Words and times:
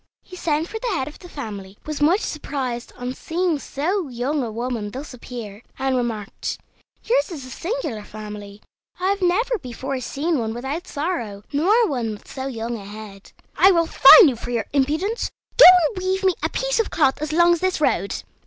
He 0.23 0.35
sent 0.35 0.67
for 0.67 0.79
the 0.79 0.95
head 0.95 1.07
of 1.07 1.19
the 1.19 1.29
family, 1.29 1.77
was 1.85 2.01
much 2.01 2.21
surprised 2.21 2.91
on 2.97 3.13
seeing 3.13 3.59
so 3.59 4.07
young 4.09 4.41
a 4.41 4.51
woman 4.51 4.89
thus 4.89 5.13
appear, 5.13 5.61
and 5.77 5.95
remarked: 5.95 6.57
"Yours 7.03 7.29
is 7.29 7.45
a 7.45 7.51
singular 7.51 8.01
family. 8.03 8.63
I 8.99 9.09
have 9.09 9.21
never 9.21 9.59
before 9.59 9.99
seen 10.01 10.39
one 10.39 10.55
without 10.55 10.87
sorrow, 10.87 11.43
nor 11.53 11.87
one 11.87 12.13
with 12.13 12.27
so 12.27 12.47
young 12.47 12.77
a 12.77 12.85
head. 12.85 13.31
I 13.55 13.69
will 13.69 13.85
fine 13.85 14.27
you 14.27 14.35
for 14.35 14.49
your 14.49 14.65
impudence. 14.73 15.29
Go 15.59 15.65
and 15.89 15.99
weave 16.03 16.23
me 16.23 16.33
a 16.41 16.49
piece 16.49 16.79
of 16.79 16.89
cloth 16.89 17.21
as 17.21 17.31
long 17.31 17.53
as 17.53 17.59
this 17.59 17.79
road." 17.79 18.23